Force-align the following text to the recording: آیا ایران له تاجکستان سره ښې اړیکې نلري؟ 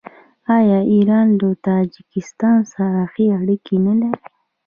آیا 0.57 0.79
ایران 0.93 1.27
له 1.39 1.49
تاجکستان 1.67 2.57
سره 2.73 3.01
ښې 3.11 3.25
اړیکې 3.39 3.75
نلري؟ 3.85 4.19